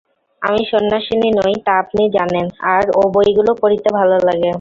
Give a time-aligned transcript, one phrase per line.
[0.41, 4.49] আমি সন্ন্যাসিনী নই তা আপনি জানেন, আমার ও বইগুলি পড়িতে ভালো লাগে।